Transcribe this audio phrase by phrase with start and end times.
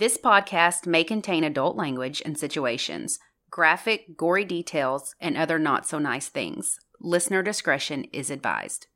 [0.00, 3.18] This podcast may contain adult language and situations,
[3.50, 6.78] graphic, gory details, and other not so nice things.
[7.02, 8.86] Listener discretion is advised.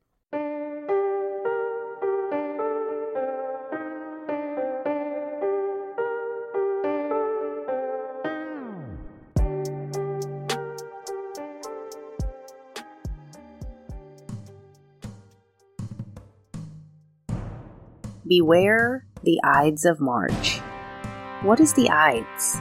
[18.27, 20.63] Beware the Ides of March.
[21.45, 22.59] What is the Ides?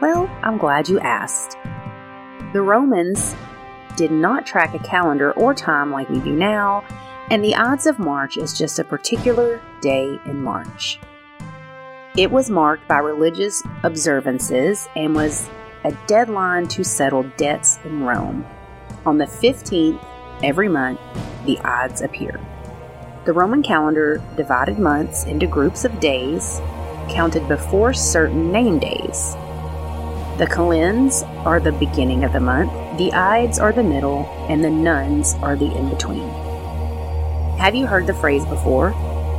[0.00, 1.56] Well, I'm glad you asked.
[2.52, 3.34] The Romans
[3.96, 6.84] did not track a calendar or time like we do now,
[7.28, 11.00] and the Ides of March is just a particular day in March.
[12.16, 15.50] It was marked by religious observances and was
[15.82, 18.46] a deadline to settle debts in Rome.
[19.06, 20.00] On the 15th
[20.44, 21.00] every month,
[21.46, 22.38] the Ides appear.
[23.24, 26.60] The Roman calendar divided months into groups of days
[27.10, 29.34] counted before certain name days.
[30.38, 34.70] The kalends are the beginning of the month, the Ides are the middle, and the
[34.70, 36.28] nones are the in between.
[37.58, 38.94] Have you heard the phrase before?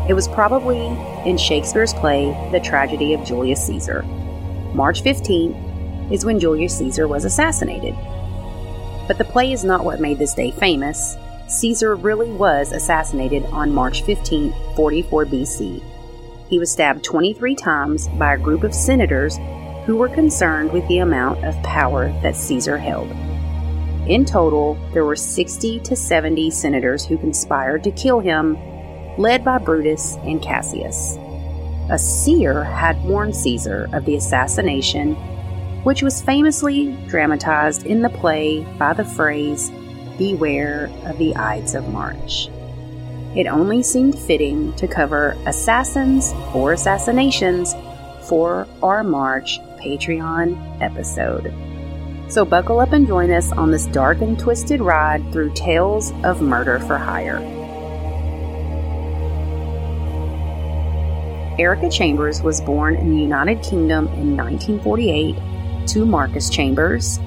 [0.08, 0.86] It was probably
[1.26, 4.04] in Shakespeare's play, The Tragedy of Julius Caesar.
[4.74, 7.96] March 15th is when Julius Caesar was assassinated.
[9.08, 11.18] But the play is not what made this day famous.
[11.48, 15.91] Caesar really was assassinated on March 15, 44 BC.
[16.52, 19.38] He was stabbed 23 times by a group of senators
[19.86, 23.10] who were concerned with the amount of power that Caesar held.
[24.06, 28.58] In total, there were 60 to 70 senators who conspired to kill him,
[29.18, 31.16] led by Brutus and Cassius.
[31.90, 35.16] A seer had warned Caesar of the assassination,
[35.86, 39.72] which was famously dramatized in the play by the phrase,
[40.18, 42.50] Beware of the Ides of March.
[43.36, 47.74] It only seemed fitting to cover assassins or assassinations
[48.28, 51.54] for our March Patreon episode.
[52.30, 56.42] So buckle up and join us on this dark and twisted ride through tales of
[56.42, 57.40] murder for hire.
[61.58, 67.18] Erika Chambers was born in the United Kingdom in 1948 to Marcus Chambers,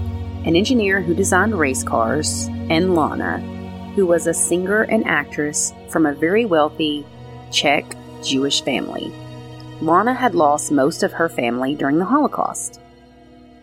[0.45, 3.39] an engineer who designed race cars, and Lana,
[3.95, 7.07] who was a singer and actress from a very wealthy
[7.53, 7.85] Czech
[8.21, 9.13] Jewish family.
[9.81, 12.81] Lana had lost most of her family during the Holocaust.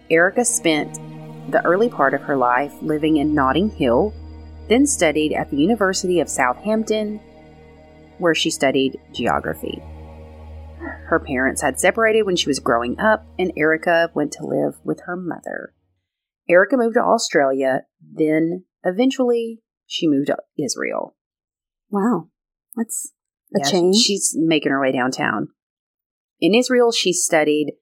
[0.09, 0.95] Erika spent
[1.51, 4.13] the early part of her life living in Notting Hill,
[4.69, 7.19] then studied at the University of Southampton,
[8.17, 9.83] where she studied geography.
[10.79, 15.01] Her parents had separated when she was growing up, and Erika went to live with
[15.01, 15.73] her mother.
[16.47, 21.17] Erika moved to Australia, then eventually she moved to Israel.
[21.91, 22.29] Wow.
[22.75, 23.13] That's
[23.55, 23.97] a Yeah, change.
[23.97, 25.49] She's making her way downtown.
[26.39, 27.73] In Israel, she studied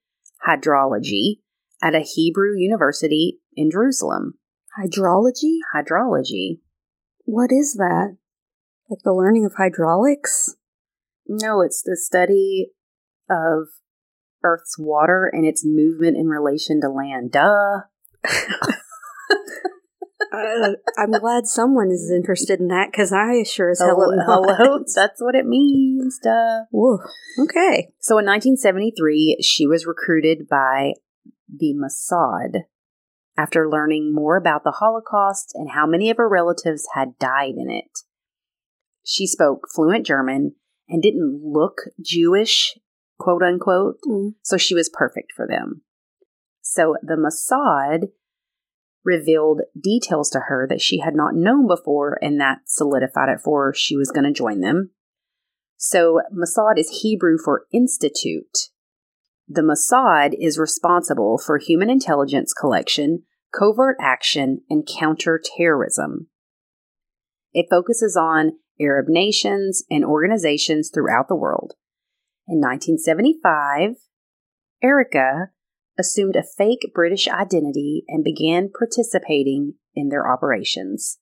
[0.46, 1.40] hydrology
[1.82, 4.34] at a Hebrew university in Jerusalem.
[4.78, 5.60] Hydrology?
[5.74, 6.60] Hydrology.
[7.26, 8.18] What is that?
[8.90, 10.56] Like the learning of hydraulics?
[11.28, 12.72] No, it's the study
[13.30, 13.68] of
[14.44, 17.32] Earth's water and its movement in relation to land.
[17.32, 17.82] Duh.
[20.32, 24.42] Uh, I'm glad someone is interested in that because I sure as hell am Hello,
[24.44, 24.58] not.
[24.58, 24.84] hello.
[24.96, 26.20] That's what it means.
[26.24, 26.62] Duh.
[27.40, 27.90] Okay.
[28.00, 30.94] So in 1973, she was recruited by
[31.48, 32.62] the Mossad
[33.38, 37.70] after learning more about the Holocaust and how many of her relatives had died in
[37.72, 38.00] it.
[39.04, 40.56] She spoke fluent German
[40.88, 42.78] and didn't look Jewish,
[43.18, 44.34] quote unquote, Mm.
[44.44, 45.82] so she was perfect for them.
[46.62, 48.10] So the Mossad
[49.04, 53.68] revealed details to her that she had not known before, and that solidified it for
[53.68, 54.92] her she was going to join them.
[55.78, 58.70] So Mossad is Hebrew for institute.
[59.48, 63.24] The Mossad is responsible for human intelligence collection,
[63.58, 66.28] covert action, and counterterrorism.
[67.54, 71.74] It focuses on Arab nations and organizations throughout the world.
[72.48, 73.96] In 1975,
[74.84, 75.52] Erika
[76.00, 81.20] assumed a fake British identity and began participating in their operations.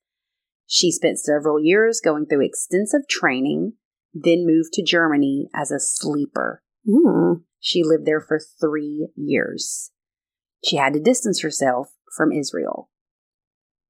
[0.68, 3.74] She spent several years going through extensive training,
[4.14, 6.62] then moved to Germany as a sleeper.
[6.88, 7.42] Mm.
[7.60, 9.92] She lived there for three years.
[10.64, 12.90] She had to distance herself from Israel.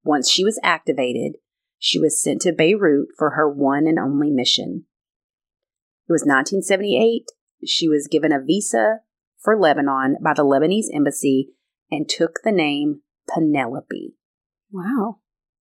[0.04, 1.34] Once she was activated,
[1.80, 4.86] she was sent to Beirut for her one and only mission.
[6.08, 7.26] It was 1978.
[7.66, 9.00] She was given a visa
[9.48, 11.52] for Lebanon by the Lebanese embassy
[11.90, 13.00] and took the name
[13.34, 14.14] Penelope.
[14.74, 15.20] Wow.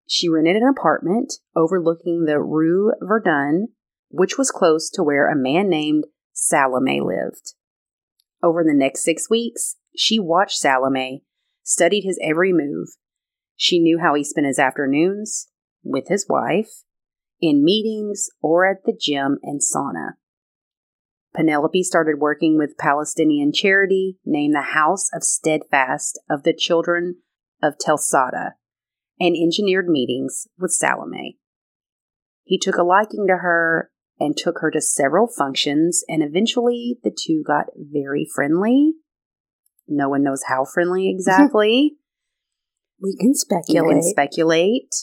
[0.07, 3.73] She rented an apartment overlooking the Rue Verdun,
[4.09, 7.55] which was close to where a man named Salome lived.
[8.41, 11.25] Over the next six weeks, she watched Salome,
[11.63, 12.87] studied his every move.
[13.57, 15.49] She knew how he spent his afternoons
[15.83, 16.83] with his wife,
[17.41, 20.11] in meetings, or at the gym and sauna.
[21.33, 27.17] Penelope started working with Palestinian charity named the House of Steadfast of the Children
[27.61, 28.51] of Telsada
[29.19, 31.39] and engineered meetings with Salome.
[32.43, 33.89] He took a liking to her
[34.19, 38.93] and took her to several functions, and eventually the two got very friendly.
[39.87, 41.95] No one knows how friendly exactly.
[43.01, 43.87] we can speculate.
[43.87, 44.95] You can speculate.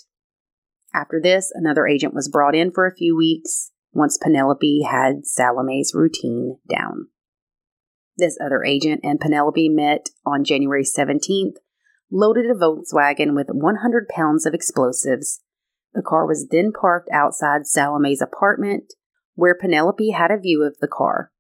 [0.95, 5.93] After this, another agent was brought in for a few weeks once Penelope had Salome's
[5.95, 7.09] routine down.
[8.17, 11.57] This other agent and Penelope met on January 17th,
[12.11, 15.41] loaded a Volkswagen with 100 pounds of explosives.
[15.95, 18.93] The car was then parked outside Salome's apartment,
[19.35, 21.33] where Penelope had a view of the car.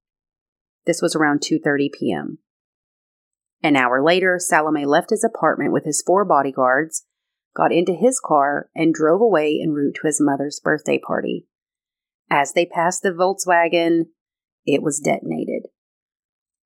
[0.86, 2.38] This was around 2:30 p.m.
[3.62, 7.04] An hour later, Salome left his apartment with his four bodyguards,
[7.54, 11.46] got into his car, and drove away en route to his mother's birthday party.
[12.30, 14.06] As they passed the Volkswagen,
[14.64, 15.66] it was detonated.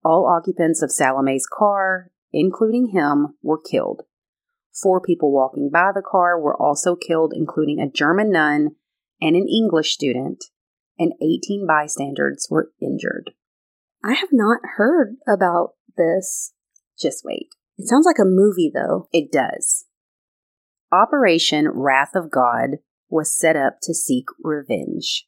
[0.04, 4.02] All occupants of Salome's car, including him, were killed.
[4.82, 8.76] Four people walking by the car were also killed, including a German nun
[9.20, 10.44] and an English student,
[10.98, 13.30] and 18 bystanders were injured.
[14.04, 16.52] I have not heard about this.
[17.00, 17.48] Just wait.
[17.78, 19.08] It sounds like a movie, though.
[19.12, 19.86] It does.
[20.92, 22.78] Operation Wrath of God
[23.08, 25.26] was set up to seek revenge.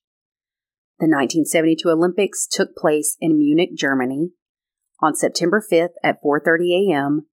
[0.99, 4.31] The 1972 Olympics took place in Munich, Germany.
[5.01, 7.27] On September 5th at 4:30 a.m.,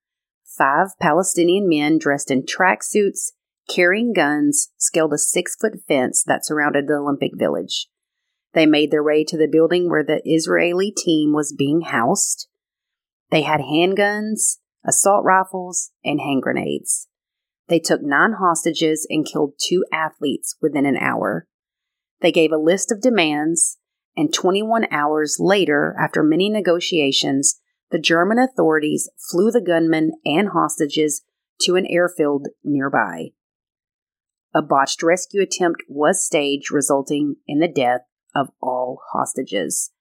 [0.44, 3.32] five Palestinian men dressed in tracksuits,
[3.70, 7.88] carrying guns, scaled a six-foot fence that surrounded the Olympic Village.
[8.54, 12.50] They made their way to the building where the Israeli team was being housed.
[13.32, 17.08] They had handguns, assault rifles, and hand grenades.
[17.70, 21.48] They took nine hostages and killed two athletes within an hour.
[22.24, 23.78] They gave a list of demands,
[24.16, 27.60] and 21 hours later, after many negotiations,
[27.92, 31.22] the German authorities flew the gunmen and hostages
[31.62, 33.32] to an airfield nearby.
[34.56, 38.02] A botched rescue attempt was staged, resulting in the death
[38.34, 39.92] of all hostages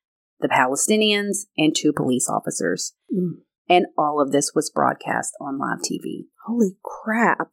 [0.40, 2.94] the Palestinians and two police officers.
[3.14, 3.42] Mm.
[3.68, 6.26] And all of this was broadcast on live TV.
[6.46, 7.52] Holy crap.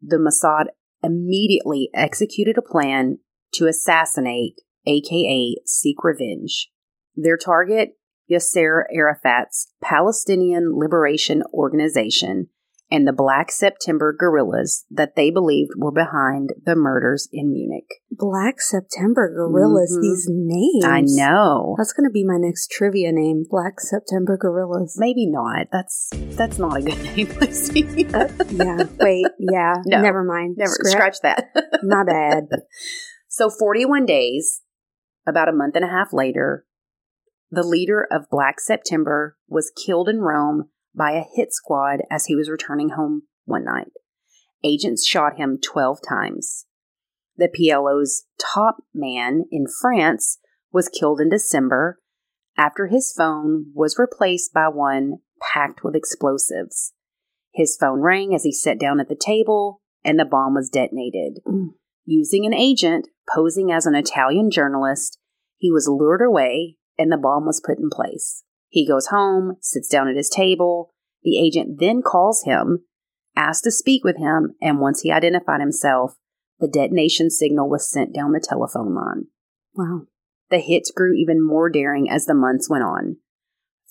[0.00, 0.66] The Mossad
[1.02, 3.18] immediately executed a plan
[3.54, 6.68] to assassinate, aka seek revenge.
[7.16, 7.96] Their target,
[8.30, 12.48] Yasser Arafat's Palestinian Liberation Organization
[12.92, 17.88] and the Black September guerrillas that they believed were behind the murders in Munich.
[18.10, 20.02] Black September guerrillas, mm-hmm.
[20.02, 20.84] these names.
[20.84, 21.74] I know.
[21.78, 24.96] That's going to be my next trivia name, Black September guerrillas.
[24.98, 25.68] Maybe not.
[25.72, 28.06] That's that's not a good name, Lucy.
[28.12, 29.76] uh, yeah, wait, yeah.
[29.86, 30.56] No, never mind.
[30.58, 31.82] Never scratch, scratch that.
[31.82, 32.44] my bad.
[33.34, 34.60] So, 41 days,
[35.26, 36.66] about a month and a half later,
[37.50, 42.36] the leader of Black September was killed in Rome by a hit squad as he
[42.36, 43.88] was returning home one night.
[44.62, 46.66] Agents shot him 12 times.
[47.38, 50.38] The PLO's top man in France
[50.70, 52.00] was killed in December
[52.58, 55.20] after his phone was replaced by one
[55.54, 56.92] packed with explosives.
[57.50, 61.40] His phone rang as he sat down at the table, and the bomb was detonated.
[61.48, 61.70] Mm.
[62.04, 65.18] Using an agent posing as an Italian journalist,
[65.56, 68.42] he was lured away and the bomb was put in place.
[68.68, 70.92] He goes home, sits down at his table.
[71.22, 72.84] The agent then calls him,
[73.36, 76.16] asks to speak with him, and once he identified himself,
[76.58, 79.26] the detonation signal was sent down the telephone line.
[79.74, 80.02] Wow.
[80.50, 83.16] The hits grew even more daring as the months went on.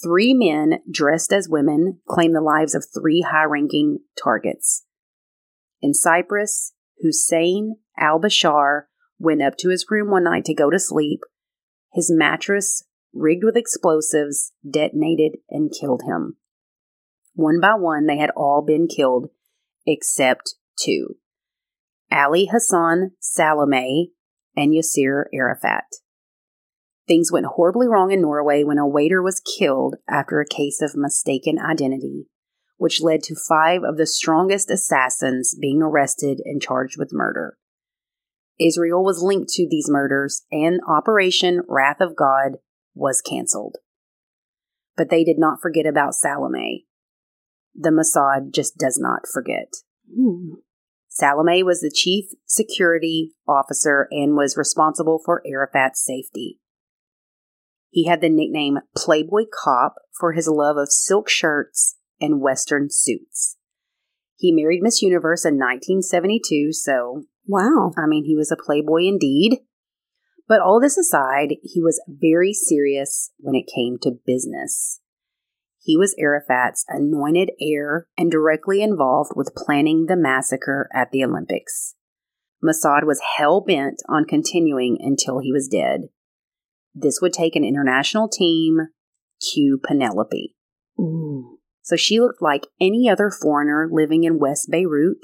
[0.02, 4.86] Three men dressed as women claimed the lives of three high ranking targets.
[5.82, 8.84] In Cyprus, Hussein al Bashar
[9.20, 11.22] went up to his room one night to go to sleep.
[11.94, 16.38] His mattress, rigged with explosives, detonated and killed him.
[17.34, 19.30] One by one, they had all been killed,
[19.86, 21.18] except two
[22.12, 24.12] Ali Hassan Salome
[24.56, 25.86] and Yasser Arafat.
[27.08, 30.96] Things went horribly wrong in Norway when a waiter was killed after a case of
[30.96, 32.28] mistaken identity
[32.82, 37.56] which led to five of the strongest assassins being arrested and charged with murder.
[38.60, 42.54] Israel was linked to these murders, and Operation Wrath of God
[42.96, 43.76] was canceled.
[44.98, 46.88] But they did not forget about Salome.
[47.76, 49.76] The Mossad just does not forget.
[50.12, 50.56] Hmm.
[51.08, 56.60] Salome was the chief security officer and was responsible for Arafat's safety.
[57.92, 63.58] He had the nickname Playboy Cop for his love of silk shirts and Western suits.
[64.38, 67.92] He married Miss Universe in 1972, so, Wow.
[67.98, 69.60] I mean, he was a playboy indeed.
[70.48, 75.00] But all this aside, he was very serious when it came to business.
[75.80, 81.96] He was Arafat's anointed heir and directly involved with planning the massacre at the Olympics.
[82.64, 86.10] Mossad was hell bent on continuing until he was dead.
[86.94, 88.90] This would take an international team,
[89.40, 90.56] cue Penelope.
[91.00, 91.51] Mm.
[91.84, 95.18] So she looked like any other foreigner living in West Beirut.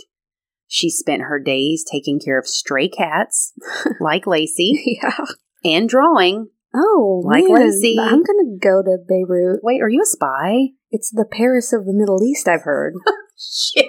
[0.67, 3.53] She spent her days taking care of stray cats,
[4.01, 5.17] like Lacey, Yeah.
[5.63, 6.49] and drawing.
[6.75, 7.67] Oh, Like man.
[7.67, 7.95] Lacey.
[7.99, 9.61] I'm going to go to Beirut.
[9.63, 10.69] Wait, are you a spy?
[10.91, 12.93] It's the Paris of the Middle East, I've heard.
[13.39, 13.85] Shit.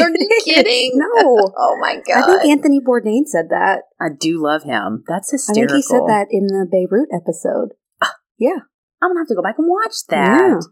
[0.00, 0.92] Are you kidding?
[0.94, 1.52] no.
[1.56, 2.22] Oh my god.
[2.28, 3.82] I think Anthony Bourdain said that.
[4.00, 5.04] I do love him.
[5.08, 5.68] That's I hysterical.
[5.74, 7.70] think he said that in the Beirut episode.
[8.02, 8.14] Ah.
[8.38, 8.58] Yeah.
[9.02, 10.62] I'm gonna have to go back and watch that.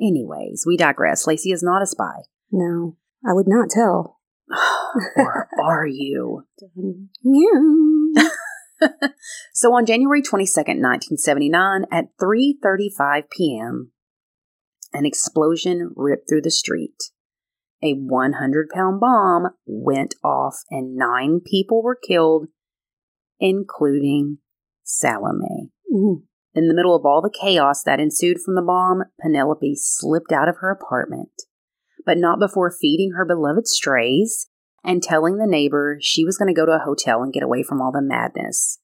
[0.00, 1.26] Anyways, we digress.
[1.26, 2.22] Lacey is not a spy.
[2.50, 4.18] No, I would not tell.
[5.16, 6.44] or are you?
[9.52, 13.90] So on January 22nd, 1979, at 3:35 p.m.,
[14.92, 17.10] an explosion ripped through the street.
[17.82, 22.48] A 100-pound bomb went off and 9 people were killed,
[23.38, 24.38] including
[24.84, 25.70] Salome.
[25.92, 26.22] Mm.
[26.58, 30.48] In the middle of all the chaos that ensued from the bomb, Penelope slipped out
[30.48, 31.30] of her apartment,
[32.04, 34.48] but not before feeding her beloved strays
[34.82, 37.62] and telling the neighbor she was going to go to a hotel and get away
[37.62, 38.80] from all the madness.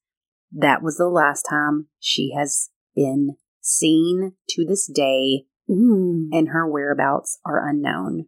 [0.52, 6.28] That was the last time she has been seen to this day, Mm.
[6.30, 8.26] and her whereabouts are unknown.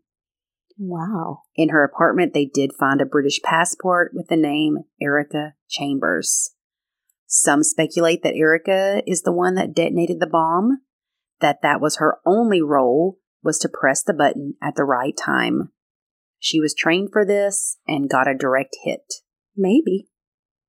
[0.77, 1.43] Wow.
[1.55, 6.56] In her apartment, they did find a British passport with the name Erika Chambers.
[7.27, 10.79] Some speculate that Erika is the one that detonated the bomb,
[11.41, 15.71] that that was her only role was to press the button at the right time.
[16.39, 19.15] She was trained for this and got a direct hit.
[19.57, 20.09] Maybe.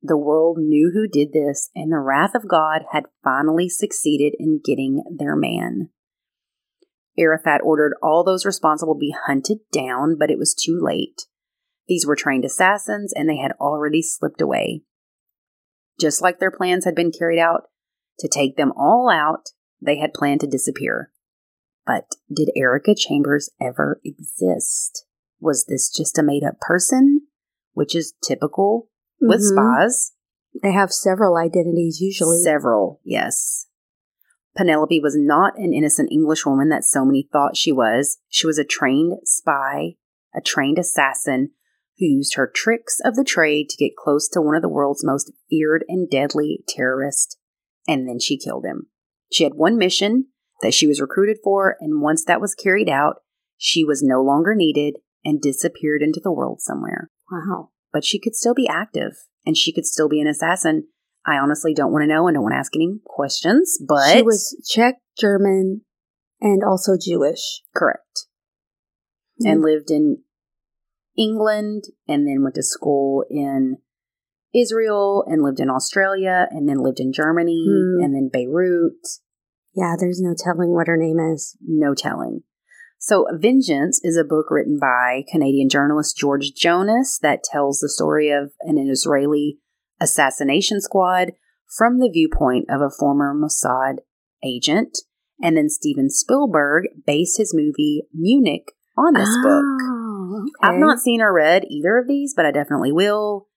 [0.02, 4.62] The world knew who did this, and the wrath of God had finally succeeded in
[4.64, 5.90] getting their man.
[7.18, 11.24] Arafat ordered all those responsible be hunted down, but it was too late.
[11.88, 14.84] These were trained assassins, and they had already slipped away.
[16.00, 17.64] Just like their plans had been carried out
[18.20, 19.50] to take them all out,
[19.82, 21.12] they had planned to disappear.
[21.86, 25.06] But did Erika Chambers ever exist?
[25.40, 27.28] Was this just a made up person?
[27.74, 28.90] Which is typical
[29.22, 29.54] with Mhm.
[29.54, 30.14] spies.
[30.62, 32.42] They have several identities usually.
[32.42, 33.68] Several, yes.
[34.56, 38.18] Penelope was not an innocent Englishwoman that so many thought she was.
[38.28, 39.98] She was a trained spy,
[40.34, 41.52] a trained assassin
[42.00, 45.04] who used her tricks of the trade to get close to one of the world's
[45.06, 47.38] most feared and deadly terrorists,
[47.88, 48.88] and then she killed him.
[49.32, 50.28] She had one mission
[50.62, 53.18] that she was recruited for, and once that was carried out,
[53.58, 57.70] she was no longer needed and disappeared into the world somewhere wow.
[57.92, 59.14] but she could still be active
[59.46, 60.88] and she could still be an assassin.
[61.26, 64.22] I honestly don't want to know and don't want to ask any questions, but She
[64.22, 65.82] was Czech, German,
[66.40, 67.62] and also Jewish.
[67.76, 68.28] correct.
[69.42, 69.48] Hmm.
[69.48, 70.24] And lived in
[71.18, 73.78] England and then went to school in
[74.56, 78.04] Israel and lived in Australia and then lived in Germany Hmm.
[78.04, 79.08] and then Beirut.
[79.76, 81.58] Yeah, there's no telling what her name is.
[81.62, 82.44] No telling.
[83.00, 88.32] So, Vengeance is a book written by Canadian journalist George Jonas that tells the story
[88.32, 89.60] of an Israeli
[90.02, 91.34] assassination squad
[91.78, 93.98] from the viewpoint of a former Mossad
[94.44, 94.98] agent.
[95.40, 99.97] And then Steven Spielberg based his movie Munich on this book.
[100.28, 100.74] Oh, okay.
[100.74, 103.48] I've not seen or read either of these, but I definitely will.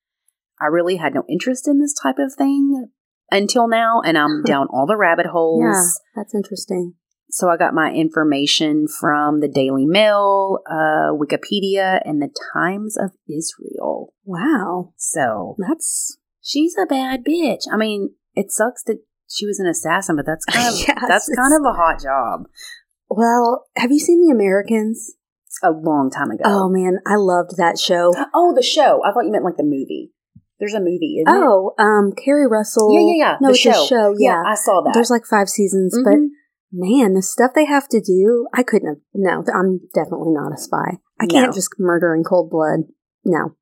[0.61, 2.89] I really had no interest in this type of thing
[3.31, 5.63] until now, and I'm down all the rabbit holes.
[5.63, 5.83] Yeah,
[6.15, 6.95] that's interesting.
[7.33, 13.13] So I got my information from the Daily Mail, uh, Wikipedia, and the Times of
[13.29, 14.13] Israel.
[14.25, 14.93] Wow.
[14.97, 17.63] So That's she's a bad bitch.
[17.73, 18.99] I mean, it sucks that
[19.29, 22.49] she was an assassin, but that's kind of Yes, that's kind of a hot job.
[23.09, 23.67] well.
[23.77, 25.15] Have you seen The Americans?
[25.63, 26.43] A long time ago.
[26.47, 28.13] Oh man, I loved that show.
[28.35, 29.01] Oh, the show.
[29.05, 30.13] I thought you meant like the movie.
[30.59, 31.43] There's a movie, isn't it?
[31.43, 32.93] Oh, um, Keri Russell.
[32.93, 33.37] Yeah, yeah, yeah.
[33.41, 33.85] No, the it's show.
[33.85, 34.15] a show.
[34.19, 34.93] Yeah, I saw that.
[34.95, 36.29] there's like five seasons, but Mhm.
[36.73, 38.99] man, the stuff they have to do, I couldn't have.
[39.15, 40.99] No, I'm definitely not a spy.
[41.19, 41.53] I can't No.
[41.53, 42.81] just murder in cold blood.
[43.25, 43.53] No,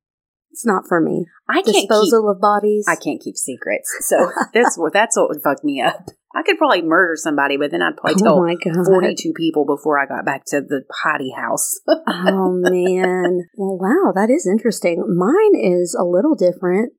[0.51, 1.25] it's not for me.
[1.47, 2.85] I can't keep Disposal of bodies.
[2.87, 3.95] I can't keep secrets.
[4.01, 6.09] So that's what that's what would fuck me up.
[6.35, 10.05] I could probably murder somebody, but then I'd probably Oh tell 42 people before I
[10.05, 11.79] got back to the potty house.
[11.87, 13.47] oh man.
[13.57, 15.03] Well, wow, that is interesting.
[15.17, 16.93] Mine is a little different.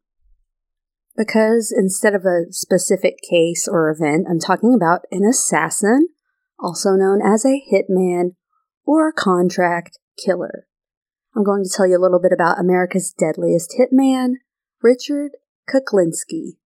[1.17, 6.09] Because instead of a specific case or event, I'm talking about an assassin,
[6.59, 8.37] also known as a hitman
[8.85, 10.67] or a contract killer.
[11.35, 14.35] I'm going to tell you a little bit about America's deadliest hitman,
[14.83, 15.33] Richard
[15.69, 16.57] Kuklinski,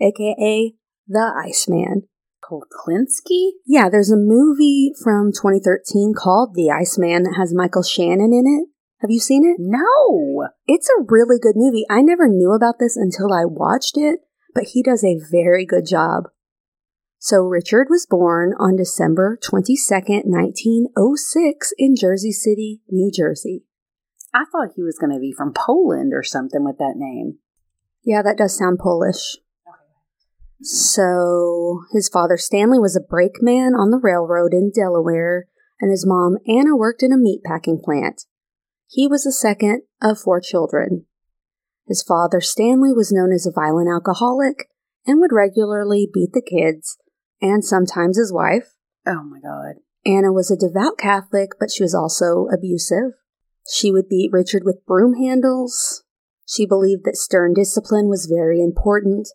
[0.00, 0.74] aka
[1.08, 2.08] the Iceman.
[2.42, 3.50] Kuklinski?
[3.66, 8.68] Yeah, there's a movie from 2013 called The Iceman that has Michael Shannon in it.
[9.00, 9.56] Have you seen it?
[9.58, 10.48] No.
[10.66, 11.86] It's a really good movie.
[11.88, 14.20] I never knew about this until I watched it,
[14.54, 16.24] but he does a very good job.
[17.18, 23.64] So Richard was born on December 22nd, 1906 in Jersey City, New Jersey.
[24.32, 27.38] I thought he was going to be from Poland or something with that name.
[28.04, 29.36] Yeah, that does sound Polish.
[30.62, 35.46] So his father Stanley was a brakeman on the railroad in Delaware,
[35.80, 38.22] and his mom Anna worked in a meat packing plant.
[38.86, 41.06] He was the second of four children.
[41.86, 44.68] His father Stanley was known as a violent alcoholic
[45.06, 46.98] and would regularly beat the kids
[47.40, 48.74] and sometimes his wife.
[49.06, 49.76] Oh my God.
[50.04, 53.12] Anna was a devout Catholic, but she was also abusive.
[53.70, 56.02] She would beat Richard with broom handles.
[56.46, 59.28] She believed that stern discipline was very important.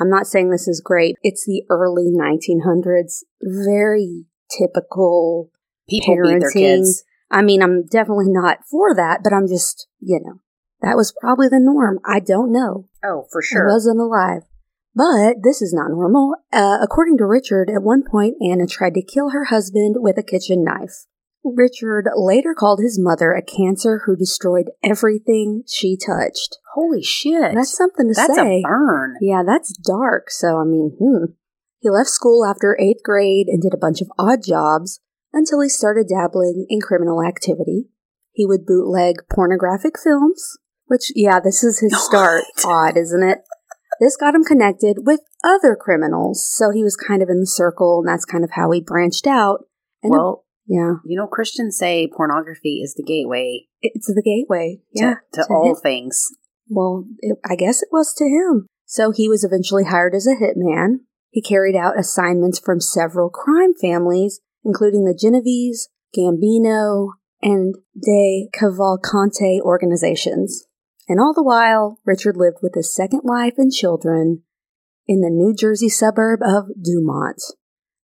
[0.00, 1.16] I'm not saying this is great.
[1.22, 3.24] It's the early 1900s.
[3.42, 5.50] Very typical
[5.88, 6.32] People parenting.
[6.34, 7.04] beat their kids.
[7.30, 10.40] I mean, I'm definitely not for that, but I'm just, you know,
[10.82, 11.98] that was probably the norm.
[12.04, 12.88] I don't know.
[13.04, 13.68] Oh, for I sure.
[13.68, 14.42] wasn't alive.
[14.94, 16.34] But this is not normal.
[16.52, 20.22] Uh, according to Richard, at one point, Anna tried to kill her husband with a
[20.22, 21.06] kitchen knife.
[21.44, 26.58] Richard later called his mother a cancer who destroyed everything she touched.
[26.74, 27.54] Holy shit.
[27.54, 28.60] That's something to That's say.
[28.60, 29.16] a burn.
[29.20, 30.30] Yeah, that's dark.
[30.30, 31.32] So, I mean, hmm.
[31.80, 35.00] He left school after eighth grade and did a bunch of odd jobs
[35.32, 37.88] until he started dabbling in criminal activity.
[38.30, 42.44] He would bootleg pornographic films, which, yeah, this is his start.
[42.64, 43.38] odd, isn't it?
[44.00, 47.98] This got him connected with other criminals, so he was kind of in the circle,
[47.98, 49.64] and that's kind of how he branched out.
[50.02, 54.78] And well, yeah, you know, Christians say pornography is the gateway it's the gateway.
[54.96, 56.28] to, yeah, to to all hit- things.
[56.68, 58.66] Well, it, I guess it was to him.
[58.86, 61.00] So he was eventually hired as a hitman.
[61.30, 69.60] He carried out assignments from several crime families, including the Genovese, Gambino, and De Cavalcante
[69.60, 70.66] organizations.
[71.08, 74.42] And all the while, Richard lived with his second wife and children
[75.06, 77.42] in the New Jersey suburb of Dumont.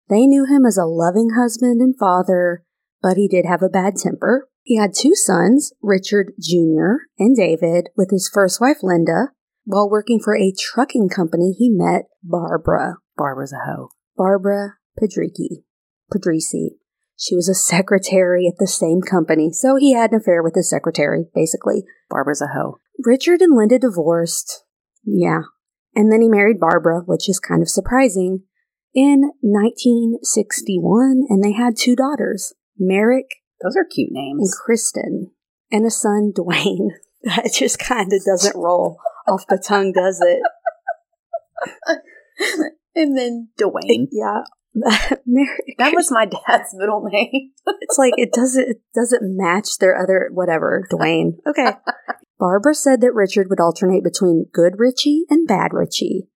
[0.09, 2.65] They knew him as a loving husband and father,
[3.03, 4.49] but he did have a bad temper.
[4.63, 7.05] He had two sons, Richard Jr.
[7.19, 9.29] and David, with his first wife, Linda.
[9.65, 13.91] While working for a trucking company, he met Barbara, Barbara's a hoe.
[14.17, 15.65] Barbara Padriki,
[16.13, 16.77] Padrisi.
[17.17, 20.71] She was a secretary at the same company, so he had an affair with his
[20.71, 21.85] secretary, basically.
[22.09, 22.79] Barbara's a hoe.
[23.05, 24.65] Richard and Linda divorced.
[25.05, 25.43] Yeah.
[25.95, 28.45] And then he married Barbara, which is kind of surprising,
[28.99, 34.41] in 1961, and they had two daughters, Merrick Those are cute names.
[34.41, 34.51] and.
[34.65, 35.31] Kristen,
[35.71, 36.89] and a son, Dwayne.
[37.23, 40.41] That just kind of doesn't roll off the tongue, does it?
[42.97, 44.09] and then Dwayne.
[44.13, 44.43] Yeah.
[45.27, 45.75] Merrick.
[45.79, 47.51] That was my dad's middle name.
[47.81, 51.33] it's like it doesn't it doesn't match their other whatever Dwayne.
[51.49, 51.73] Okay.
[52.39, 56.29] Barbara said that Richard would alternate between good Richie and bad Richie.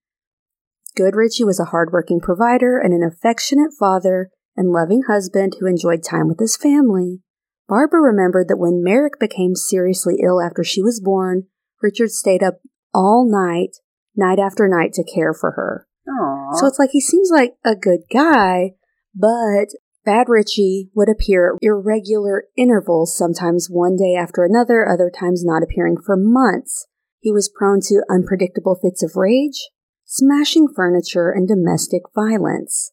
[0.95, 6.03] Good Richie was a hardworking provider and an affectionate father and loving husband who enjoyed
[6.03, 7.21] time with his family.
[7.67, 11.43] Barbara remembered that when Merrick became seriously ill after she was born,
[11.81, 12.59] Richard stayed up
[12.93, 13.77] all night,
[14.15, 15.87] night after night, to care for her.
[16.07, 16.55] Aww.
[16.55, 18.73] So it's like he seems like a good guy,
[19.15, 19.69] but
[20.05, 25.63] Bad Richie would appear at irregular intervals, sometimes one day after another, other times not
[25.63, 26.87] appearing for months.
[27.19, 29.69] He was prone to unpredictable fits of rage,
[30.13, 32.91] smashing furniture, and domestic violence.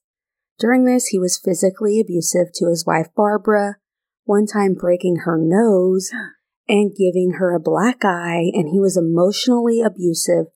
[0.59, 3.77] During this, he was physically abusive to his wife Barbara,
[4.25, 6.11] one time breaking her nose
[6.69, 10.47] and giving her a black eye, and he was emotionally abusive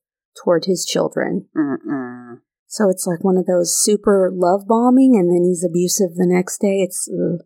[0.43, 1.49] toward his children.
[1.55, 2.39] Mm-mm.
[2.67, 6.63] So it's like one of those super love bombing, and then he's abusive the next
[6.63, 6.81] day.
[6.81, 7.45] It's ugh,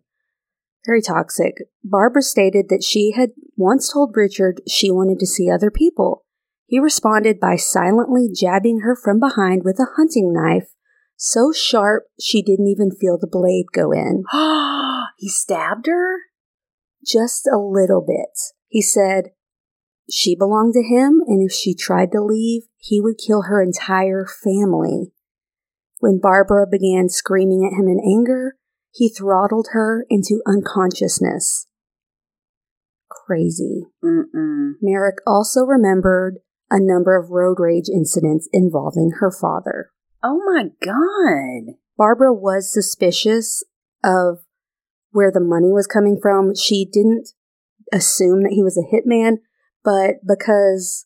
[0.85, 1.55] very toxic.
[1.83, 6.23] Barbara stated that she had once told Richard she wanted to see other people.
[6.69, 10.67] He responded by silently jabbing her from behind with a hunting knife,
[11.15, 14.23] so sharp she didn't even feel the blade go in.
[15.17, 16.19] he stabbed her?
[17.03, 18.37] Just a little bit.
[18.67, 19.31] He said
[20.11, 24.27] she belonged to him, and if she tried to leave, he would kill her entire
[24.27, 25.11] family.
[25.99, 28.57] When Barbara began screaming at him in anger,
[28.91, 31.65] he throttled her into unconsciousness.
[33.09, 33.87] Crazy.
[34.03, 34.73] Mm-mm.
[34.83, 36.37] Merrick also remembered
[36.71, 39.91] a number of road rage incidents involving her father.
[40.23, 41.75] Oh my God.
[41.97, 43.63] Barbara was suspicious
[44.03, 44.39] of
[45.11, 46.55] where the money was coming from.
[46.55, 47.29] She didn't
[47.91, 49.37] assume that he was a hitman,
[49.83, 51.05] but because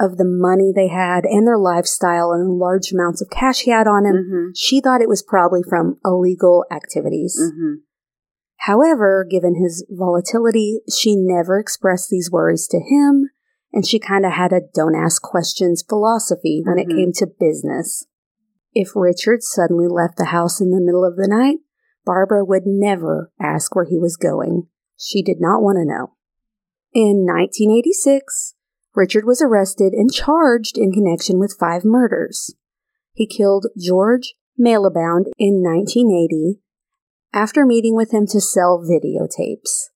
[0.00, 3.86] of the money they had and their lifestyle and large amounts of cash he had
[3.86, 4.46] on him, Mm-hmm.
[4.56, 7.38] she thought it was probably from illegal activities.
[7.40, 7.74] Mm-hmm.
[8.66, 13.30] However, given his volatility, she never expressed these worries to him,
[13.72, 16.96] and she kind of had a don't ask questions philosophy when it Mhm.
[16.96, 18.06] came to business.
[18.74, 21.58] If Richard suddenly left the house in the middle of the night,
[22.04, 24.68] Barbara would never ask where he was going.
[24.96, 26.12] She did not want to know.
[26.92, 28.54] In 1986,
[28.94, 32.54] Richard was arrested and charged in connection with five murders.
[33.12, 36.60] He killed George Malliband in 1980
[37.32, 39.88] after meeting with him to sell videotapes.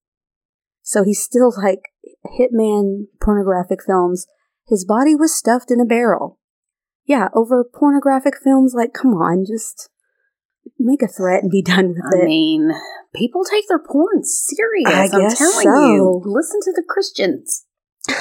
[0.83, 1.83] So he's still like
[2.27, 4.27] hitman pornographic films.
[4.67, 6.39] His body was stuffed in a barrel.
[7.05, 9.89] Yeah, over pornographic films, like, come on, just
[10.79, 12.23] make a threat and be done with I it.
[12.23, 12.71] I mean,
[13.15, 14.87] people take their porn serious.
[14.93, 15.87] I I'm guess telling so.
[15.87, 16.23] you.
[16.25, 17.65] Listen to the Christians.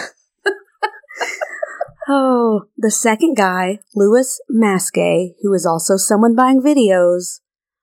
[2.07, 7.39] Oh, the second guy, Louis Masgay, who was also someone buying videos,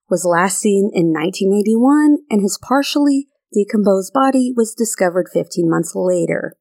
[0.09, 6.57] was last seen in 1981 and his partially decomposed body was discovered 15 months later.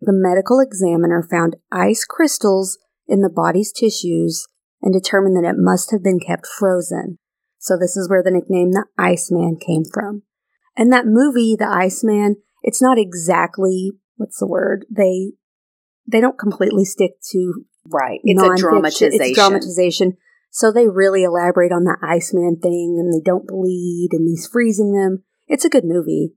[0.00, 4.46] The medical examiner found ice crystals in the body's tissues
[4.82, 7.18] and determined that it must have been kept frozen.
[7.58, 10.22] So this is where the nickname the Iceman came from.
[10.76, 14.86] And that movie, The Iceman, it's not exactly what's the word?
[14.90, 15.32] They
[16.10, 18.20] they don't completely stick to Right.
[18.24, 18.58] It's a nonfiction.
[18.58, 19.20] dramatization.
[19.22, 20.16] It's dramatization.
[20.50, 24.92] So they really elaborate on the Iceman thing and they don't bleed and he's freezing
[24.92, 25.24] them.
[25.52, 26.34] It's a good movie.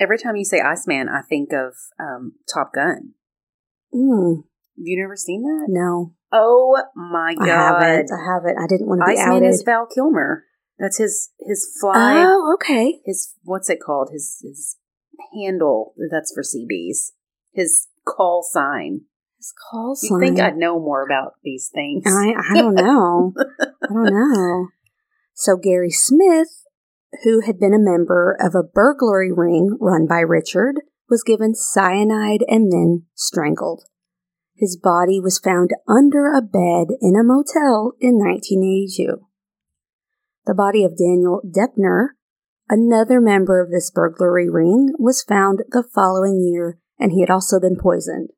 [0.00, 3.12] Every time you say Iceman, I think of um, Top Gun.
[3.94, 4.36] Mm,
[4.76, 5.66] Have you never seen that?
[5.68, 7.82] no, Oh my I god!
[7.82, 8.10] haven't.
[8.12, 8.58] I haven't.
[8.62, 9.48] I didn't want to be Iceman outed.
[9.48, 10.44] is Val Kilmer.
[10.78, 12.24] That's his his fly.
[12.26, 13.00] oh, okay.
[13.04, 14.10] His what's it called?
[14.12, 14.76] His his
[15.34, 15.94] handle.
[16.10, 17.12] That's for CBs.
[17.52, 19.02] His call sign.
[19.38, 20.20] His call sign.
[20.20, 22.04] You think I'd know more about these things?
[22.06, 23.32] I, I don't know.
[23.60, 24.68] I don't know.
[25.34, 26.48] So Gary Smith,
[27.24, 30.76] who had been a member of a burglary ring run by Richard,
[31.08, 33.84] was given cyanide and then strangled.
[34.54, 39.24] His body was found under a bed in a motel in 1982.
[40.46, 42.08] The body of Daniel Deppner,
[42.68, 47.60] another member of this burglary ring, was found the following year and he had also
[47.60, 48.30] been poisoned.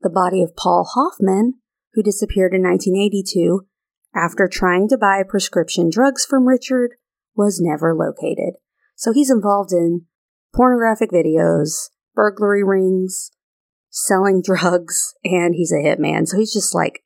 [0.00, 1.54] The body of Paul Hoffman,
[1.94, 3.66] who disappeared in 1982
[4.14, 6.96] after trying to buy prescription drugs from Richard,
[7.36, 8.54] was never located.
[8.96, 10.06] So he's involved in
[10.54, 13.30] pornographic videos, burglary rings,
[13.90, 16.26] selling drugs, and he's a hitman.
[16.26, 17.04] So he's just like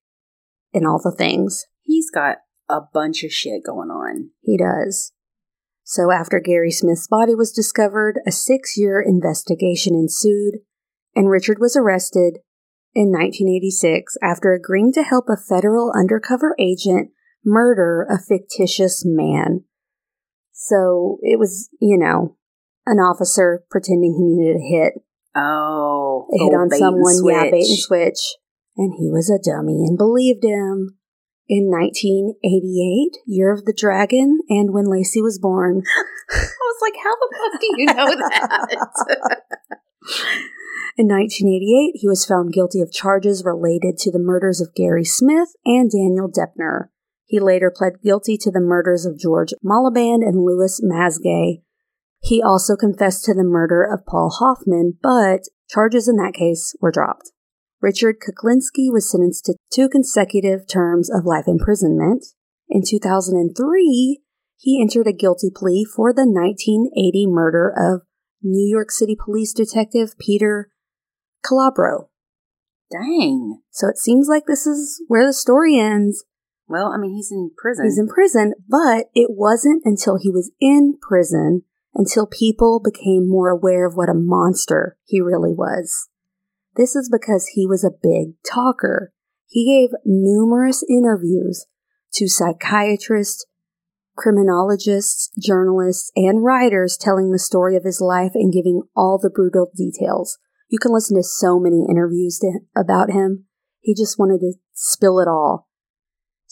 [0.72, 1.66] in all the things.
[1.82, 2.38] He's got
[2.68, 4.30] a bunch of shit going on.
[4.40, 5.12] He does.
[5.82, 10.60] So after Gary Smith's body was discovered, a six year investigation ensued,
[11.16, 12.38] and Richard was arrested
[12.94, 17.10] in 1986 after agreeing to help a federal undercover agent
[17.44, 19.64] murder a fictitious man.
[20.62, 22.36] So it was, you know,
[22.84, 24.92] an officer pretending he needed a hit,
[25.34, 27.80] Oh, a hit on someone, yeah, bait and switch.
[27.80, 28.36] switch.
[28.76, 30.96] And he was a dummy and believed him.
[31.48, 35.82] In 1988, Year of the Dragon, and when Lacey was born,
[36.30, 39.42] I was like, how the fuck do you know that?
[40.96, 45.48] In 1988, he was found guilty of charges related to the murders of Gary Smith
[45.64, 46.90] and Daniel Deppner.
[47.30, 51.62] He later pled guilty to the murders of George Malliband and Louis Masgay.
[52.18, 56.90] He also confessed to the murder of Paul Hoffman, but charges in that case were
[56.90, 57.30] dropped.
[57.80, 62.26] Richard Kuklinski was sentenced to two consecutive terms of life imprisonment.
[62.68, 64.22] In 2003,
[64.56, 68.00] he entered a guilty plea for the 1980 murder of
[68.42, 70.72] New York City police detective Peter
[71.46, 72.08] Calabro.
[72.90, 73.60] Dang.
[73.70, 76.24] So it seems like this is where the story ends.
[76.70, 77.85] Well, I mean, he's in prison.
[77.87, 81.64] He's in prison, but it wasn't until he was in prison
[81.96, 86.09] until people became more aware of what a monster he really was.
[86.76, 89.12] This is because he was a big talker.
[89.48, 91.66] He gave numerous interviews
[92.14, 93.44] to psychiatrists,
[94.16, 99.72] criminologists, journalists, and writers telling the story of his life and giving all the brutal
[99.76, 100.38] details.
[100.68, 103.46] You can listen to so many interviews to, about him.
[103.80, 105.66] He just wanted to spill it all.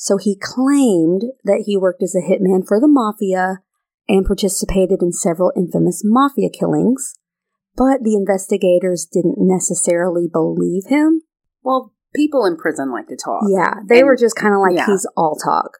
[0.00, 3.58] So he claimed that he worked as a hitman for the mafia
[4.08, 7.14] and participated in several infamous mafia killings,
[7.74, 11.22] but the investigators didn't necessarily believe him.
[11.64, 13.42] Well, people in prison like to talk.
[13.48, 14.86] Yeah, they And- were just kind of like yeah.
[14.86, 15.78] he's all talk.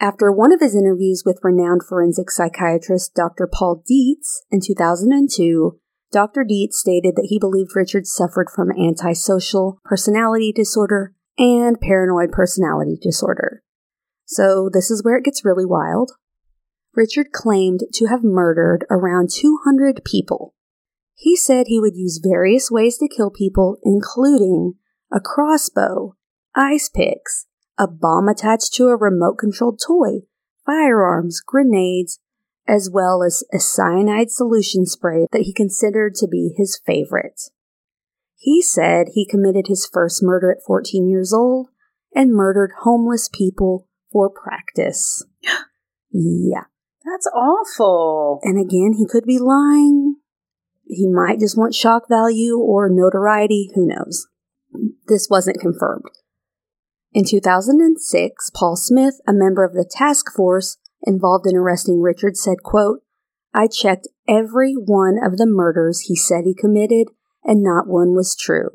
[0.00, 3.46] After one of his interviews with renowned forensic psychiatrist Dr.
[3.46, 5.78] Paul Dietz in 2002,
[6.10, 6.42] Dr.
[6.42, 13.64] Dietz stated that he believed Richard suffered from antisocial personality disorder and paranoid personality disorder.
[14.24, 16.12] So this is where it gets really wild.
[16.94, 20.54] Richard claimed to have murdered around 200 people.
[21.14, 24.74] He said he would use various ways to kill people, including
[25.12, 26.14] a crossbow,
[26.54, 30.20] ice picks, a bomb attached to a remote controlled toy,
[30.64, 32.20] firearms, grenades,
[32.68, 37.50] as well as a cyanide solution spray that he considered to be his favorite.
[38.42, 41.68] He said he committed his first murder at 14 years old
[42.12, 45.24] and murdered homeless people for practice.
[46.10, 46.64] yeah.
[47.04, 48.40] That's awful.
[48.42, 50.16] And again, he could be lying.
[50.84, 53.70] He might just want shock value or notoriety.
[53.76, 54.26] Who knows?
[55.06, 56.10] This wasn't confirmed.
[57.12, 62.64] In 2006, Paul Smith, a member of the task force involved in arresting Richard, said,
[62.64, 63.02] quote,
[63.54, 67.08] I checked every one of the murders he said he committed,
[67.44, 68.70] and not one was true.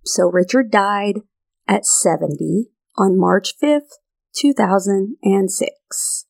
[0.05, 1.23] So Richard died
[1.67, 3.99] at 70 on March 5th,
[4.37, 6.27] 2006.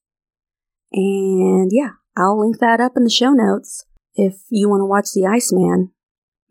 [0.93, 5.13] And yeah, I'll link that up in the show notes if you want to watch
[5.13, 5.93] The Iceman.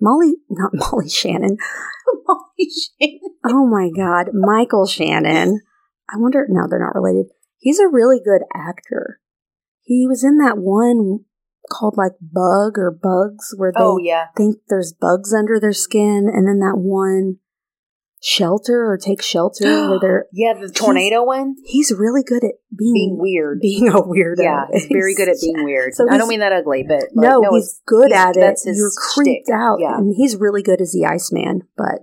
[0.06, 1.58] Molly, not Molly Shannon.
[2.28, 3.20] Molly Shane.
[3.44, 5.62] Oh my god, Michael Shannon.
[6.08, 7.32] I wonder, no, they're not related.
[7.58, 9.20] He's a really good actor.
[9.82, 11.22] He was in that one
[11.72, 14.28] called like Bug or Bugs where they Oh, yeah.
[14.38, 17.38] think there's bugs under their skin, and then that one
[18.28, 20.26] Shelter or Take Shelter where they're.
[20.34, 21.56] Yeah, the tornado one?
[21.64, 23.60] He's really good at being Being weird.
[23.62, 24.40] being a weirdo.
[24.40, 25.94] Yeah, he's very good at being weird.
[25.94, 28.60] So I don't mean that ugly, but like, no, no, he's good he's- at it.
[28.66, 29.54] His You're creeped shtick.
[29.56, 31.62] out, Yeah, and he's really good as the Iceman.
[31.78, 32.02] But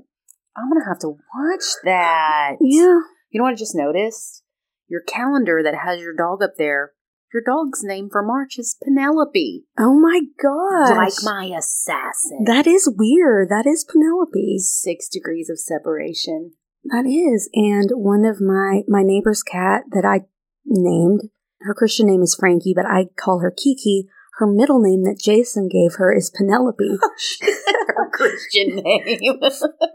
[0.56, 2.52] I'm gonna have to watch that.
[2.60, 4.44] yeah, You know what I just noticed?
[4.88, 6.92] Your calendar that has your dog up there.
[7.32, 12.44] Your dog's name for March is Penelope, oh my gosh, like my assassin.
[12.44, 13.48] That is weird.
[13.48, 14.58] That is Penelope.
[14.58, 16.52] Six degrees of separation.
[16.84, 17.48] That is.
[17.54, 20.26] And one of my my neighbor's cat that I
[20.66, 21.22] named,
[21.60, 24.08] her Christian name is Frankie, but I call her Kiki.
[24.36, 26.98] Her middle name that Jason gave her is Penelope.
[27.44, 29.40] Oh, her Christian name,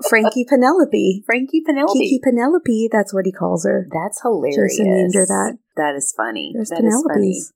[0.10, 1.24] Frankie Penelope.
[1.26, 2.00] Frankie Penelope.
[2.00, 3.88] Kiki Penelope, that's what he calls her.
[3.92, 4.78] That's hilarious.
[4.78, 5.58] Jason named her that.
[5.76, 6.52] That is funny.
[6.54, 7.32] There's That is funny.
[7.32, 7.54] Penelopes.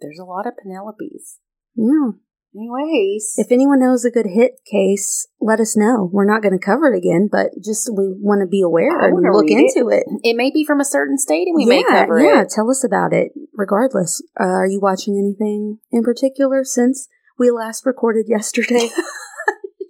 [0.00, 1.38] There's a lot of Penelopes.
[1.74, 2.10] Yeah.
[2.56, 6.08] Anyways, If anyone knows a good hit case, let us know.
[6.10, 9.08] We're not going to cover it again, but just we want to be aware I
[9.08, 9.76] and look read it.
[9.76, 10.04] into it.
[10.22, 12.34] it may be from a certain state, and we yeah, may cover yeah, it.
[12.34, 13.32] Yeah, tell us about it.
[13.52, 18.88] Regardless, uh, are you watching anything in particular since we last recorded yesterday?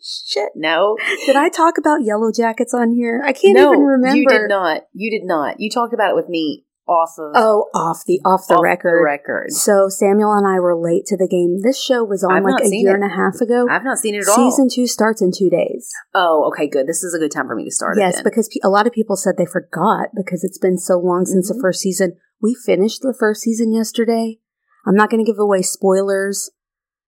[0.03, 0.97] Shit, no.
[1.25, 3.23] did I talk about Yellow Jackets on here?
[3.25, 4.17] I can't no, even remember.
[4.17, 4.83] You did not.
[4.93, 5.61] You did not.
[5.61, 9.03] You talked about it with me off of Oh, off the off the off record.
[9.03, 9.51] record.
[9.51, 11.59] So Samuel and I were late to the game.
[11.63, 13.03] This show was on I've like a year it.
[13.03, 13.67] and a half ago.
[13.69, 14.51] I've not seen it at all.
[14.51, 15.91] Season two starts in two days.
[16.15, 16.87] Oh, okay, good.
[16.87, 17.97] This is a good time for me to start.
[17.99, 21.25] yes, because pe- a lot of people said they forgot because it's been so long
[21.27, 21.55] since Mhm.
[21.57, 22.13] the first season.
[22.41, 24.39] We finished the first season yesterday.
[24.87, 26.51] I'm not going to give away spoilers.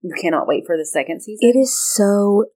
[0.01, 1.38] you cannot wait for the second season.
[1.49, 2.47] It is so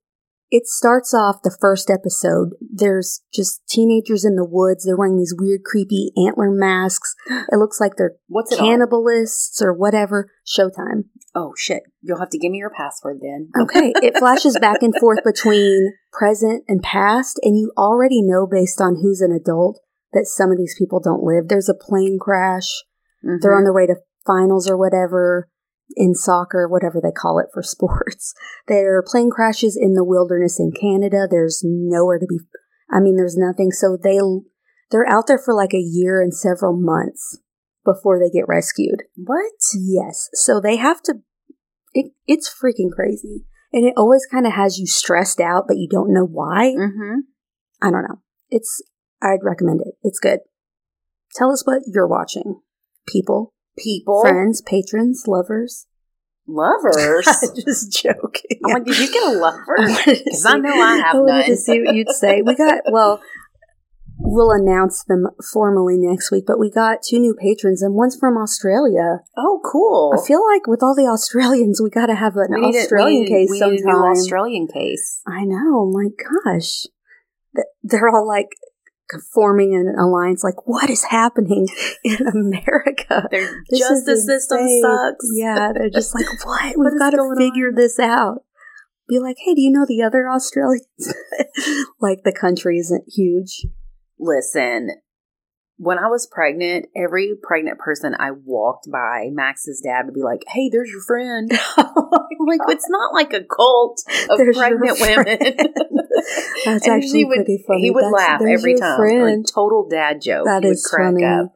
[0.52, 2.50] it starts off the first episode.
[2.60, 4.84] There's just teenagers in the woods.
[4.84, 7.14] They're wearing these weird, creepy antler masks.
[7.50, 10.30] It looks like they're What's it cannibalists or whatever.
[10.46, 11.04] Showtime.
[11.34, 11.84] Oh shit!
[12.02, 13.48] You'll have to give me your password then.
[13.58, 13.94] Okay.
[14.06, 18.96] it flashes back and forth between present and past, and you already know based on
[18.96, 19.80] who's an adult
[20.12, 21.48] that some of these people don't live.
[21.48, 22.84] There's a plane crash.
[23.24, 23.36] Mm-hmm.
[23.40, 25.48] They're on their way to finals or whatever
[25.96, 28.35] in soccer, whatever they call it for sports.
[28.68, 31.26] There are plane crashes in the wilderness in Canada.
[31.31, 32.40] There's nowhere to be.
[32.90, 33.70] I mean, there's nothing.
[33.70, 34.18] So they
[34.90, 37.38] they're out there for like a year and several months
[37.85, 39.05] before they get rescued.
[39.16, 39.52] what?
[39.74, 40.28] Yes.
[40.35, 41.14] So they have to.
[41.94, 45.88] It, it's freaking crazy, and it always kind of has you stressed out, but you
[45.90, 46.74] don't know why.
[46.78, 47.20] Mm-hmm.
[47.83, 48.20] I don't know.
[48.50, 48.83] It's.
[49.20, 49.94] I'd recommend it.
[50.02, 50.40] It's good.
[51.35, 52.61] Tell us what you're watching,
[53.07, 55.87] people People, friends, patrons, lovers.
[56.46, 57.24] lovers.
[57.64, 58.61] just joking.
[58.64, 59.76] I'm like, did you get a lover?
[59.78, 61.56] Because Because I know I have wanted to none.
[61.56, 62.42] see what you'd say.
[62.42, 63.20] We got well.
[64.24, 68.37] We'll announce them formally next week, but we got two new patrons, and one's from
[68.37, 69.20] Australia.
[69.37, 70.14] Oh, cool.
[70.16, 72.78] I feel like with all the Australians, we got to have an we need a-
[72.78, 74.11] Australian we need, case we need a new sometime.
[74.12, 75.22] Australian case.
[75.26, 75.90] I know.
[75.90, 76.08] My
[76.44, 76.87] gosh,
[77.82, 78.50] they're all like
[79.33, 80.44] forming an alliance.
[80.44, 81.68] Like, what is happening
[82.05, 83.29] in America?
[83.31, 85.27] Their This justice system sucks.
[85.35, 86.77] Yeah, they're just like, what?
[86.77, 87.75] What We've got to figure on?
[87.75, 88.44] this out.
[89.09, 90.87] Be like, hey, do you know the other Australians?
[92.01, 93.66] like, the country isn't huge.
[94.18, 94.90] Listen,
[95.76, 100.42] when I was pregnant, every pregnant person I walked by, Max's dad would be like,
[100.48, 105.38] "Hey, there's your friend." I'm like, it's not like a cult of There's pregnant women.
[106.64, 107.82] That's And actually he would, pretty funny.
[107.82, 108.96] He would That's- laugh every time.
[108.98, 109.38] friend.
[109.44, 110.44] Like total dad joke.
[110.46, 111.24] That he would is crack funny.
[111.24, 111.52] up.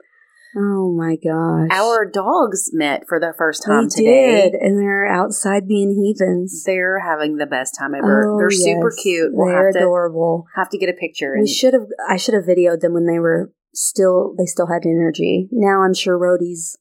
[0.58, 1.68] Oh my gosh.
[1.70, 4.50] Our dogs met for the first time today.
[4.50, 6.62] did, and they're outside being heathens.
[6.64, 8.26] They're having the best time ever.
[8.34, 9.32] Oh, They're super cute.
[9.34, 10.46] We'll They're have to adorable.
[10.56, 11.36] have to get a picture.
[11.38, 11.88] We should have.
[12.08, 14.34] I should have videoed them when they were still.
[14.38, 15.48] They still had energy.
[15.52, 16.76] Now I'm sure Rhodey's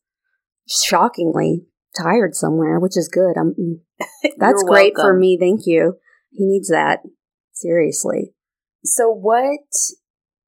[0.67, 1.65] shockingly
[2.01, 3.35] tired somewhere, which is good.
[3.37, 3.53] I'm.
[3.53, 5.37] mm, That's great for me.
[5.39, 5.95] Thank you.
[6.31, 6.99] He needs that.
[7.53, 8.33] Seriously.
[8.83, 9.59] So, what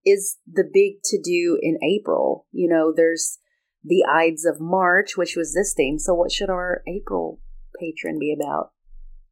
[0.06, 2.46] is the big to do in April?
[2.52, 3.40] You know, there's
[3.84, 5.98] the Ides of March, which was this theme.
[6.00, 7.40] So, what should our April
[7.80, 8.72] patron be about?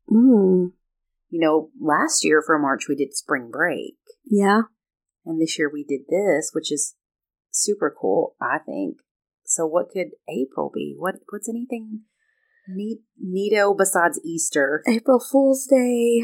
[0.10, 0.72] Mm,
[1.30, 4.62] You know, last year for March we did spring break, yeah.
[5.26, 6.96] and this year we did this, which is
[7.56, 8.98] super cool, I think.
[9.46, 10.96] So, what could April be?
[10.98, 12.02] What What's anything
[12.68, 14.82] neat, neato besides Easter?
[14.88, 16.24] April Fool's Day.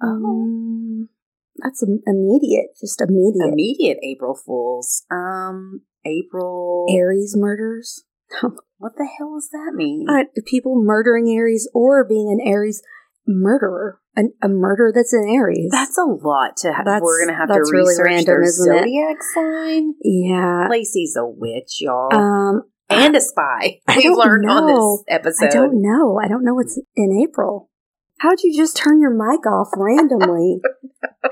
[0.00, 1.08] Um,
[1.56, 2.68] that's im- immediate.
[2.80, 3.52] Just immediate.
[3.52, 5.04] Immediate April Fools.
[5.10, 6.86] Um, April.
[6.88, 8.04] Aries murders.
[8.80, 10.06] What the hell does that mean?
[10.08, 12.80] Uh, people murdering Aries or being an Aries
[13.28, 14.00] murderer.
[14.16, 15.68] An, a murder that's an Aries.
[15.70, 16.84] That's a lot to have.
[16.86, 18.78] That's- We're gonna have to that's really research random, their isn't it?
[18.80, 19.94] zodiac sign.
[20.02, 20.66] yeah.
[20.68, 23.80] Lacey's a witch, y'all, Um, and a spy.
[23.86, 25.46] I don't learned on this episode.
[25.46, 26.18] I don't know.
[26.22, 27.70] I don't know what's in April.
[28.18, 30.60] How'd you just turn your mic off randomly?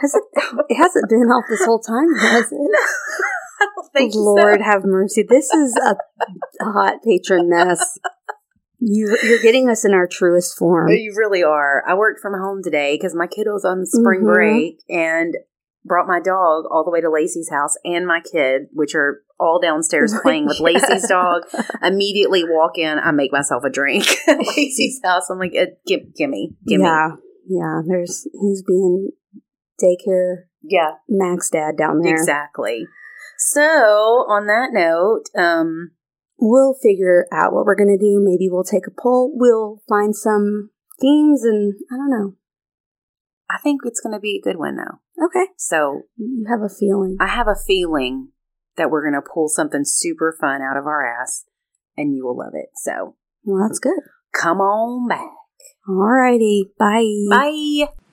[0.01, 0.23] Has it?
[0.69, 2.71] It hasn't been off this whole time, has it?
[3.97, 4.21] Think so.
[4.21, 5.25] Lord have mercy.
[5.29, 5.97] This is a
[6.63, 7.99] hot patron mess.
[8.89, 10.89] You, you're getting us in our truest form.
[10.91, 11.83] You really are.
[11.89, 14.33] I worked from home today because my kiddo's on spring Mhm.
[14.33, 15.35] break and
[15.85, 19.59] brought my dog all the way to Lacey's house and my kid, which are all
[19.61, 20.61] downstairs playing with.
[20.61, 21.43] Lacey's dog.
[21.83, 25.29] Immediately walk in, I make myself a drink at Lacey's house.
[25.31, 26.85] I'm like, uh, give, gimme, gimme.
[26.85, 27.09] Yeah,
[27.49, 27.81] yeah.
[27.85, 29.11] There's he's being
[29.83, 32.15] daycare Yeah, Max dad down there.
[32.15, 32.87] exactly.
[33.39, 33.63] So,
[34.29, 35.91] on that note, um,
[36.39, 38.21] We'll figure out what we're gonna do.
[38.23, 39.33] Maybe we'll take a poll.
[39.35, 40.71] We'll find some
[41.01, 42.35] themes, and I don't know.
[43.49, 45.25] I think it's going to be a good one, though.
[45.27, 47.17] Okay, So, you you have a feeling.
[47.21, 48.31] I have a feeling
[48.77, 51.45] that we're going to pull something super fun out of our ass
[51.97, 52.71] and you will love it.
[52.75, 54.01] So, Well, that's good.
[54.33, 55.31] come on back.
[55.89, 57.07] Alrighty, bye.
[57.31, 58.06] Bye.